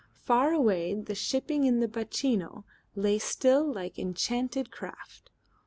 Far 0.23 0.51
away 0.51 0.95
the 0.95 1.13
shipping 1.13 1.65
in 1.65 1.79
the 1.79 1.87
bacino 1.87 2.63
lay 2.95 3.19
still 3.19 3.63
like 3.71 3.99
enchanted 3.99 4.71
craft. 4.71 5.29